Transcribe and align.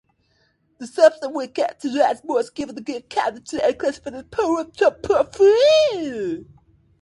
The 0.79 0.87
substance 0.87 1.31
was 1.31 1.49
characterized, 1.53 2.23
was 2.25 2.49
given 2.49 2.73
the 2.73 2.81
name 2.81 3.03
"kinetin", 3.03 3.59
and 3.63 3.77
classified 3.77 4.15
as 4.15 4.21
a 4.21 4.23
phytohormone. 4.23 6.47